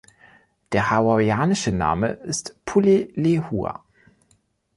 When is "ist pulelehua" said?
2.07-3.85